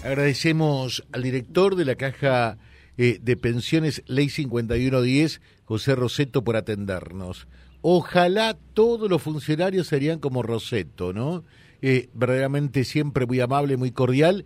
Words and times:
Agradecemos 0.00 1.04
al 1.10 1.24
director 1.24 1.74
de 1.74 1.84
la 1.84 1.96
Caja 1.96 2.56
eh, 2.98 3.18
de 3.20 3.36
Pensiones 3.36 4.04
Ley 4.06 4.28
5110, 4.28 5.40
José 5.64 5.96
Roseto, 5.96 6.44
por 6.44 6.54
atendernos. 6.54 7.48
Ojalá 7.82 8.56
todos 8.74 9.10
los 9.10 9.20
funcionarios 9.20 9.88
serían 9.88 10.20
como 10.20 10.44
Roseto, 10.44 11.12
¿no? 11.12 11.42
Eh, 11.82 12.10
verdaderamente 12.14 12.84
siempre 12.84 13.26
muy 13.26 13.40
amable, 13.40 13.76
muy 13.76 13.90
cordial, 13.90 14.44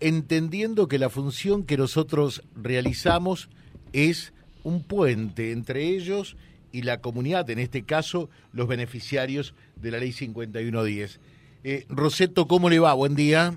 entendiendo 0.00 0.86
que 0.86 0.98
la 0.98 1.08
función 1.08 1.64
que 1.64 1.78
nosotros 1.78 2.42
realizamos 2.54 3.48
es 3.94 4.34
un 4.64 4.82
puente 4.82 5.52
entre 5.52 5.84
ellos 5.84 6.36
y 6.72 6.82
la 6.82 7.00
comunidad, 7.00 7.48
en 7.48 7.58
este 7.58 7.84
caso 7.84 8.28
los 8.52 8.68
beneficiarios 8.68 9.54
de 9.76 9.90
la 9.92 9.98
Ley 9.98 10.12
5110. 10.12 11.20
Eh, 11.62 11.86
Roseto, 11.88 12.46
¿cómo 12.46 12.68
le 12.68 12.80
va? 12.80 12.92
Buen 12.92 13.14
día. 13.14 13.56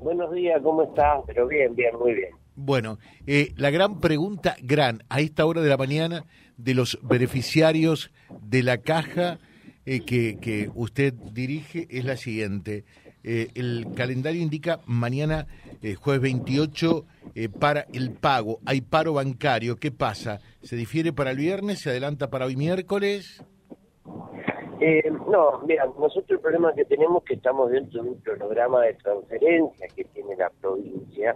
Buenos 0.00 0.32
días, 0.32 0.60
¿cómo 0.62 0.82
estás? 0.82 1.22
Pero 1.26 1.46
bien, 1.46 1.74
bien, 1.74 1.96
muy 1.98 2.14
bien. 2.14 2.30
Bueno, 2.54 2.98
eh, 3.26 3.52
la 3.56 3.70
gran 3.70 4.00
pregunta, 4.00 4.56
gran, 4.62 5.02
a 5.08 5.20
esta 5.20 5.44
hora 5.44 5.60
de 5.60 5.68
la 5.68 5.76
mañana, 5.76 6.24
de 6.56 6.74
los 6.74 6.98
beneficiarios 7.02 8.10
de 8.42 8.62
la 8.62 8.78
caja 8.78 9.38
eh, 9.84 10.00
que, 10.00 10.38
que, 10.40 10.70
usted 10.74 11.12
dirige 11.12 11.86
es 11.90 12.04
la 12.04 12.16
siguiente. 12.16 12.84
Eh, 13.24 13.48
el 13.54 13.88
calendario 13.94 14.40
indica 14.40 14.80
mañana, 14.86 15.46
jueves 15.98 16.22
28, 16.22 17.04
para 17.58 17.86
el 17.92 18.12
pago. 18.12 18.60
Hay 18.64 18.80
paro 18.80 19.14
bancario. 19.14 19.76
¿Qué 19.76 19.90
pasa? 19.90 20.40
¿Se 20.62 20.76
difiere 20.76 21.12
para 21.12 21.32
el 21.32 21.36
viernes? 21.36 21.80
¿Se 21.80 21.90
adelanta 21.90 22.30
para 22.30 22.46
hoy 22.46 22.56
miércoles? 22.56 23.42
Eh, 24.78 25.10
no, 25.10 25.60
mira, 25.66 25.86
nosotros 25.86 26.30
el 26.30 26.40
problema 26.40 26.74
que 26.74 26.84
tenemos 26.84 27.22
es 27.22 27.28
que 27.28 27.34
estamos 27.34 27.70
dentro 27.70 28.02
de 28.02 28.10
un 28.10 28.20
cronograma 28.20 28.82
de 28.82 28.94
transferencia 28.94 29.88
que 29.94 30.04
tiene 30.04 30.36
la 30.36 30.50
provincia 30.60 31.34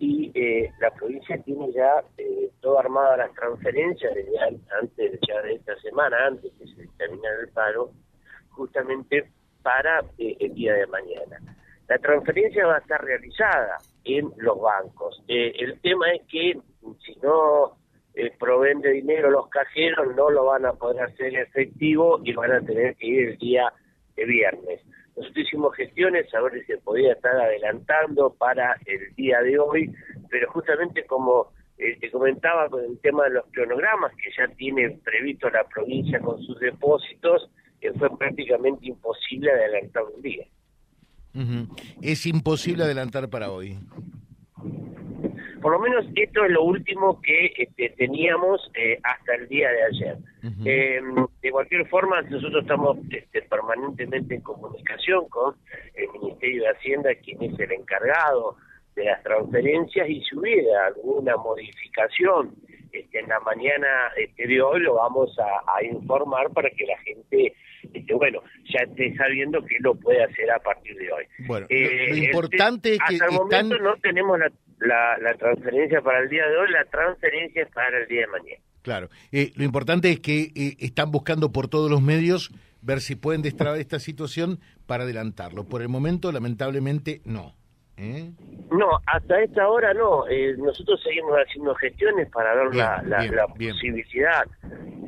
y 0.00 0.32
eh, 0.34 0.72
la 0.80 0.90
provincia 0.90 1.38
tiene 1.44 1.70
ya 1.72 2.02
eh, 2.16 2.50
toda 2.60 2.80
armada 2.80 3.18
las 3.18 3.34
transferencias 3.34 4.14
desde 4.14 4.40
antes 4.80 5.20
ya 5.28 5.42
de 5.42 5.54
esta 5.54 5.78
semana, 5.80 6.16
antes 6.26 6.50
que 6.58 6.66
se 6.66 6.88
terminara 6.96 7.40
el 7.42 7.48
paro, 7.50 7.90
justamente 8.50 9.30
para 9.62 10.00
eh, 10.18 10.36
el 10.40 10.54
día 10.54 10.74
de 10.74 10.86
mañana. 10.86 11.38
La 11.86 11.98
transferencia 11.98 12.66
va 12.66 12.76
a 12.76 12.78
estar 12.78 13.04
realizada 13.04 13.76
en 14.04 14.32
los 14.38 14.60
bancos. 14.60 15.22
el 15.28 15.78
tema 15.80 16.10
es 16.12 16.22
que 16.28 16.58
si 17.04 17.14
no 17.22 17.76
eh, 18.20 18.32
proveen 18.38 18.80
de 18.80 18.90
dinero 18.92 19.30
los 19.30 19.48
cajeros 19.48 20.14
no 20.14 20.30
lo 20.30 20.44
van 20.46 20.66
a 20.66 20.72
poder 20.72 21.02
hacer 21.04 21.34
efectivo 21.34 22.20
y 22.24 22.32
van 22.32 22.52
a 22.52 22.60
tener 22.60 22.96
que 22.96 23.06
ir 23.06 23.28
el 23.30 23.38
día 23.38 23.72
de 24.16 24.24
viernes. 24.24 24.80
Nosotros 25.16 25.46
hicimos 25.46 25.74
gestiones 25.74 26.32
a 26.34 26.40
ver 26.40 26.60
si 26.60 26.66
se 26.66 26.78
podía 26.78 27.12
estar 27.12 27.34
adelantando 27.34 28.34
para 28.34 28.76
el 28.86 29.14
día 29.14 29.40
de 29.40 29.58
hoy, 29.58 29.92
pero 30.28 30.50
justamente 30.50 31.04
como 31.06 31.52
eh, 31.78 31.96
te 31.98 32.10
comentaba 32.10 32.68
con 32.68 32.84
el 32.84 32.98
tema 33.00 33.24
de 33.24 33.30
los 33.30 33.46
cronogramas 33.52 34.12
que 34.16 34.30
ya 34.36 34.46
tiene 34.54 34.98
previsto 35.02 35.48
la 35.50 35.64
provincia 35.64 36.20
con 36.20 36.42
sus 36.42 36.58
depósitos, 36.60 37.50
eh, 37.80 37.90
fue 37.98 38.16
prácticamente 38.18 38.86
imposible 38.86 39.50
adelantar 39.50 40.04
un 40.14 40.22
día. 40.22 40.46
Es 42.02 42.26
imposible 42.26 42.84
adelantar 42.84 43.30
para 43.30 43.50
hoy. 43.50 43.78
Por 45.60 45.72
lo 45.72 45.78
menos 45.78 46.06
esto 46.14 46.44
es 46.44 46.50
lo 46.50 46.62
último 46.62 47.20
que 47.20 47.52
este, 47.56 47.90
teníamos 47.90 48.70
eh, 48.74 48.98
hasta 49.02 49.34
el 49.34 49.48
día 49.48 49.70
de 49.70 49.84
ayer. 49.84 50.16
Em, 50.64 51.26
de 51.42 51.50
cualquier 51.50 51.86
forma, 51.88 52.22
nosotros 52.22 52.62
estamos 52.62 52.98
este, 53.10 53.42
permanentemente 53.42 54.36
en 54.36 54.40
comunicación 54.40 55.28
con 55.28 55.54
el 55.94 56.08
Ministerio 56.20 56.62
de 56.62 56.68
Hacienda, 56.70 57.10
quien 57.22 57.42
es 57.42 57.58
el 57.60 57.72
encargado 57.72 58.56
de 58.94 59.04
las 59.04 59.22
transferencias, 59.22 60.08
y 60.08 60.22
si 60.22 60.36
hubiera 60.36 60.86
alguna 60.86 61.36
modificación 61.36 62.54
este, 62.92 63.20
en 63.20 63.28
la 63.28 63.40
mañana 63.40 63.86
este, 64.16 64.46
de 64.46 64.60
hoy, 64.62 64.80
lo 64.80 64.94
vamos 64.94 65.36
a, 65.38 65.84
informar 65.84 66.50
para 66.50 66.70
que 66.70 66.86
la 66.86 66.98
gente 66.98 67.54
este, 67.92 68.14
bueno, 68.14 68.42
ya 68.68 68.80
esté 68.80 69.14
sabiendo 69.16 69.64
que 69.64 69.76
lo 69.80 69.94
puede 69.94 70.22
hacer 70.22 70.50
a 70.50 70.58
partir 70.58 70.96
de 70.96 71.12
hoy. 71.12 71.24
Bueno, 71.46 71.66
lo, 71.68 71.76
eh, 71.76 72.16
importante 72.16 72.94
es 72.94 72.98
que 72.98 73.14
hasta 73.14 73.26
el 73.26 73.32
momento 73.32 73.78
no 73.78 73.96
tenemos 73.96 74.38
la 74.38 74.50
la, 74.80 75.18
la 75.18 75.34
transferencia 75.34 76.00
para 76.00 76.20
el 76.20 76.28
día 76.28 76.46
de 76.46 76.56
hoy, 76.56 76.70
la 76.70 76.84
transferencia 76.86 77.62
es 77.62 77.68
para 77.72 77.98
el 77.98 78.08
día 78.08 78.22
de 78.22 78.26
mañana. 78.26 78.60
Claro, 78.82 79.08
eh, 79.30 79.52
lo 79.56 79.64
importante 79.64 80.10
es 80.10 80.20
que 80.20 80.52
eh, 80.54 80.76
están 80.80 81.10
buscando 81.10 81.52
por 81.52 81.68
todos 81.68 81.90
los 81.90 82.00
medios 82.00 82.50
ver 82.80 83.00
si 83.00 83.14
pueden 83.14 83.42
destrabar 83.42 83.78
esta 83.78 83.98
situación 83.98 84.58
para 84.86 85.04
adelantarlo. 85.04 85.64
Por 85.64 85.82
el 85.82 85.88
momento, 85.88 86.32
lamentablemente, 86.32 87.20
no. 87.24 87.54
¿eh? 87.98 88.30
No, 88.70 88.88
hasta 89.06 89.42
esta 89.42 89.68
hora 89.68 89.92
no. 89.92 90.24
nosotros 90.56 91.02
seguimos 91.02 91.36
haciendo 91.36 91.74
gestiones 91.74 92.30
para 92.30 92.54
la, 92.72 93.02
la, 93.02 93.46
posibilidad 93.48 94.46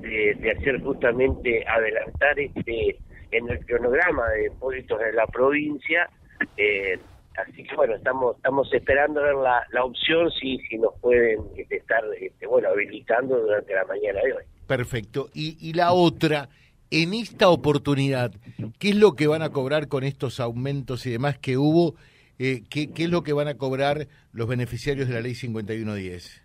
de, 0.02 0.34
de, 0.38 0.50
hacer 0.50 0.82
justamente 0.82 1.64
adelantar 1.66 2.38
este 2.38 2.98
en 3.32 3.48
el 3.48 3.64
cronograma 3.64 4.28
de 4.28 4.42
depósitos 4.42 5.00
de 5.00 5.12
la 5.14 5.26
provincia 5.26 6.10
eh, 6.56 6.98
Así 7.36 7.64
que 7.64 7.74
bueno, 7.76 7.94
estamos 7.94 8.36
estamos 8.36 8.72
esperando 8.72 9.22
ver 9.22 9.34
la, 9.34 9.66
la 9.72 9.84
opción 9.84 10.30
si 10.30 10.58
si 10.68 10.78
nos 10.78 10.94
pueden 11.00 11.40
este, 11.56 11.76
estar 11.76 12.02
este, 12.20 12.46
bueno 12.46 12.68
habilitando 12.68 13.38
durante 13.38 13.74
la 13.74 13.84
mañana 13.84 14.20
de 14.22 14.32
hoy. 14.34 14.44
Perfecto. 14.66 15.28
Y, 15.34 15.56
y 15.60 15.72
la 15.72 15.92
otra, 15.92 16.48
en 16.90 17.14
esta 17.14 17.48
oportunidad, 17.48 18.32
¿qué 18.78 18.90
es 18.90 18.96
lo 18.96 19.14
que 19.14 19.26
van 19.26 19.42
a 19.42 19.50
cobrar 19.50 19.88
con 19.88 20.04
estos 20.04 20.40
aumentos 20.40 21.06
y 21.06 21.10
demás 21.10 21.38
que 21.38 21.56
hubo? 21.56 21.94
Eh, 22.38 22.62
¿qué, 22.70 22.92
¿Qué 22.92 23.04
es 23.04 23.10
lo 23.10 23.22
que 23.22 23.32
van 23.32 23.48
a 23.48 23.54
cobrar 23.54 24.08
los 24.32 24.48
beneficiarios 24.48 25.08
de 25.08 25.14
la 25.14 25.20
ley 25.20 25.34
5110? 25.34 26.42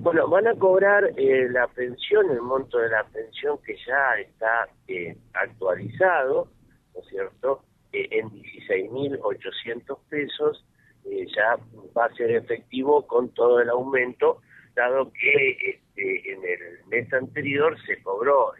Bueno, 0.00 0.28
van 0.28 0.46
a 0.46 0.54
cobrar 0.54 1.04
eh, 1.16 1.48
la 1.50 1.66
pensión, 1.68 2.30
el 2.30 2.40
monto 2.40 2.78
de 2.78 2.88
la 2.88 3.04
pensión 3.04 3.58
que 3.64 3.76
ya 3.86 4.20
está 4.20 4.68
eh, 4.88 5.16
actualizado, 5.34 6.48
¿no 6.94 7.00
es 7.00 7.08
cierto? 7.08 7.62
Eh, 7.96 8.08
en 8.10 8.28
16.800 8.30 9.98
pesos, 10.10 10.64
eh, 11.06 11.26
ya 11.34 11.56
va 11.96 12.04
a 12.04 12.14
ser 12.14 12.30
efectivo 12.30 13.06
con 13.06 13.32
todo 13.32 13.60
el 13.60 13.70
aumento, 13.70 14.42
dado 14.74 15.10
que 15.12 15.56
este, 15.70 16.32
en 16.32 16.40
el 16.44 16.84
mes 16.88 17.10
anterior 17.14 17.74
se 17.86 18.02
cobró 18.02 18.52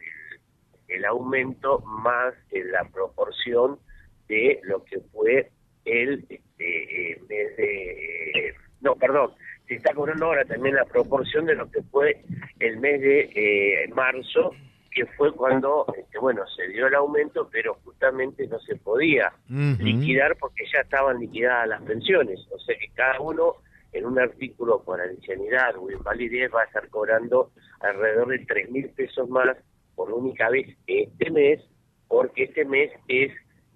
el, 0.89 1.05
aumento 1.05 1.81
más 1.81 2.35
en 2.51 2.73
la 2.73 2.85
proporción 2.85 3.79
de 4.27 4.59
lo 4.63 4.83
que 4.85 5.01
fue 5.13 5.51
el 5.85 6.25
este, 6.31 7.13
eh, 7.13 7.21
mes 7.29 7.57
de... 7.59 8.55
no, 8.81 8.95
perdón, 8.97 9.33
se 9.69 9.75
está 9.75 9.93
cobrando 9.93 10.27
ahora 10.27 10.47
también 10.47 10.77
la 10.77 10.87
proporción 10.87 11.45
de 11.45 11.57
lo 11.57 11.71
que 11.71 11.83
fue 11.83 12.23
el 12.59 12.79
mes 12.79 13.03
de 13.03 13.91
marzo 13.95 14.53
que 14.97 15.05
fue 15.05 15.31
cuando, 15.33 15.85
este, 15.95 16.19
bueno, 16.19 16.43
se 16.57 16.69
dio 16.69 16.87
el 16.87 16.95
aumento, 16.95 17.47
pero 17.53 17.75
justamente 17.85 18.47
no 18.47 18.59
se 18.61 18.77
podía 18.77 19.31
liquidar 19.47 20.35
porque 20.41 20.65
ya 20.73 20.81
estaban 20.81 21.21
liquidadas 21.21 21.69
las 21.69 21.83
pensiones. 21.83 22.41
O 22.51 22.59
sea 22.59 22.75
que 22.79 22.89
cada 22.95 23.21
uno 23.21 23.57
en 23.93 24.07
un 24.07 24.19
artículo 24.19 24.83
por 24.83 24.99
ancianidad 24.99 25.77
o 25.77 25.91
invalidez 25.91 26.51
va 26.53 26.63
a 26.63 26.65
estar 26.65 26.89
cobrando 26.89 27.51
alrededor 27.81 28.29
de 28.29 28.47
tres 28.47 28.71
mil 28.71 28.89
pesos 28.89 29.29
más 29.29 29.55
por 29.95 30.11
única 30.11 30.49
vez 30.49 30.75
este 30.87 31.31
mes, 31.31 31.61
porque 32.09 32.45
este 32.45 32.65
mes 32.65 32.91
es 33.09 33.33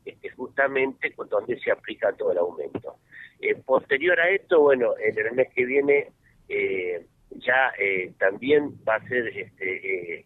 este, 0.06 0.30
justamente 0.30 1.14
donde 1.28 1.60
se 1.60 1.70
aplica 1.70 2.14
todo 2.14 2.32
el 2.32 2.38
aumento. 2.38 2.96
Eh, 3.40 3.56
posterior 3.56 4.18
a 4.18 4.30
esto, 4.30 4.60
bueno, 4.60 4.94
en 4.98 5.18
el 5.18 5.34
mes 5.34 5.48
que 5.54 5.66
viene 5.66 6.12
eh, 6.48 7.04
ya 7.36 7.72
eh, 7.78 8.12
también 8.18 8.74
va 8.88 8.96
a 8.96 9.08
ser 9.08 9.28
este, 9.28 10.19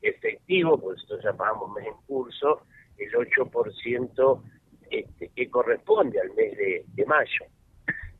efectivo, 0.44 0.80
nosotros 0.90 1.20
ya 1.24 1.32
pagamos 1.32 1.72
mes 1.74 1.86
en 1.86 1.94
curso, 2.06 2.62
el 2.98 3.12
8% 3.12 4.42
este, 4.90 5.28
que 5.34 5.50
corresponde 5.50 6.20
al 6.20 6.32
mes 6.34 6.56
de, 6.56 7.06
mayo. 7.06 7.46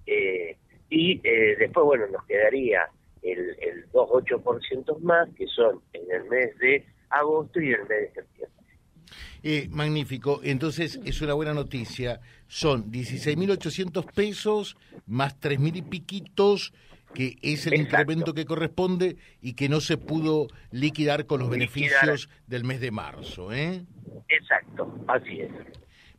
Eh, 0.07 0.57
y 0.91 1.19
después, 1.19 1.85
bueno, 1.85 2.07
nos 2.09 2.25
quedaría 2.27 2.89
el, 3.23 3.57
el 3.61 3.91
2,8% 3.91 4.99
más, 5.01 5.29
que 5.35 5.47
son 5.47 5.81
en 5.93 6.11
el 6.11 6.25
mes 6.29 6.57
de 6.59 6.85
agosto 7.11 7.61
y 7.61 7.73
el 7.73 7.81
mes 7.81 7.89
de 7.89 8.13
septiembre. 8.13 9.69
magnífico. 9.71 10.41
Entonces, 10.43 11.01
es 11.05 11.21
una 11.21 11.35
buena 11.35 11.55
noticia. 11.55 12.21
Son 12.49 12.91
16.800 12.91 14.13
pesos 14.13 14.77
más 15.07 15.41
3.000 15.41 15.77
y 15.77 15.83
piquitos 15.83 16.73
que 17.15 17.37
es 17.43 17.67
el 17.67 17.75
incremento 17.75 18.35
que 18.35 18.45
corresponde 18.45 19.17
y 19.41 19.55
que 19.55 19.69
no 19.69 19.81
se 19.81 19.97
pudo 19.97 20.49
liquidar 20.71 21.27
con 21.27 21.41
los 21.41 21.49
beneficios 21.49 22.29
del 22.47 22.65
mes 22.65 22.81
de 22.81 22.91
marzo. 22.91 23.53
¿eh? 23.53 23.85
Exacto, 24.29 24.93
así 25.07 25.41
es. 25.41 25.51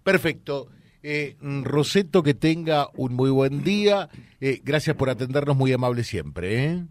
Perfecto. 0.03 0.69
Eh, 1.03 1.35
Roseto, 1.63 2.23
que 2.23 2.33
tenga 2.33 2.87
un 2.95 3.13
muy 3.13 3.29
buen 3.29 3.63
día. 3.63 4.09
Eh, 4.41 4.59
gracias 4.63 4.95
por 4.95 5.09
atendernos, 5.09 5.55
muy 5.55 5.71
amable 5.71 6.03
siempre. 6.03 6.63
¿eh? 6.63 6.83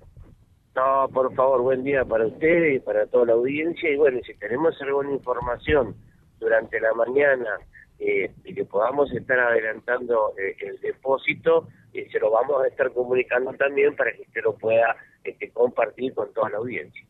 No, 0.76 1.08
por 1.12 1.34
favor, 1.34 1.62
buen 1.62 1.82
día 1.82 2.04
para 2.04 2.26
ustedes 2.26 2.76
y 2.76 2.78
para 2.78 3.06
toda 3.06 3.26
la 3.26 3.32
audiencia. 3.32 3.90
Y 3.90 3.96
bueno, 3.96 4.20
si 4.24 4.34
tenemos 4.34 4.80
alguna 4.80 5.10
información 5.10 5.96
durante 6.38 6.78
la 6.80 6.92
mañana 6.94 7.58
eh, 7.98 8.30
y 8.44 8.54
que 8.54 8.64
podamos 8.64 9.10
estar 9.12 9.38
adelantando 9.38 10.32
el 10.36 10.80
depósito, 10.80 11.66
eh, 11.94 12.08
se 12.10 12.18
lo 12.18 12.30
vamos 12.30 12.64
a 12.64 12.68
estar 12.68 12.92
comunicando 12.92 13.52
también 13.54 13.94
para 13.94 14.12
que 14.12 14.22
usted 14.22 14.42
lo 14.42 14.56
pueda 14.56 14.96
este, 15.22 15.50
compartir 15.50 16.12
con 16.12 16.32
toda 16.34 16.50
la 16.50 16.58
audiencia. 16.58 17.06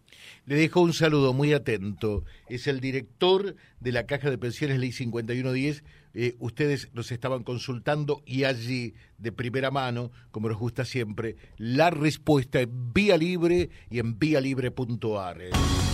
Le 0.47 0.57
dejo 0.57 0.83
un 0.83 0.93
saludo 0.93 1.33
muy 1.33 1.55
atento. 1.55 2.25
Es 2.49 2.67
el 2.67 2.81
director 2.81 3.57
de 3.81 3.93
la 3.93 4.07
Caja 4.07 4.29
de 4.29 4.37
Pensiones 4.37 4.79
Ley 4.79 4.93
5110. 4.93 5.83
Eh, 6.13 6.35
ustedes 6.39 6.91
nos 6.93 7.11
estaban 7.11 7.43
consultando 7.43 8.23
y 8.27 8.45
allí, 8.45 8.95
de 9.19 9.33
primera 9.33 9.71
mano, 9.71 10.11
como 10.31 10.49
nos 10.49 10.59
gusta 10.59 10.85
siempre, 10.85 11.37
la 11.57 11.91
respuesta 11.91 12.61
en 12.61 12.93
vía 12.93 13.17
libre 13.17 13.71
y 13.91 13.99
en 13.99 14.19
vialibre.ar 14.19 15.94